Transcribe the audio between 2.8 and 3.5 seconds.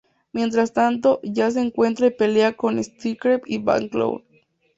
Starscream